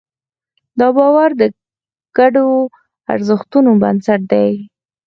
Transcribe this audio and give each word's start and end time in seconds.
دا 0.79 0.87
باور 0.97 1.29
د 1.39 1.43
ګډو 2.17 2.47
ارزښتونو 3.13 3.71
بنسټ 3.81 4.21
دی. 4.31 4.51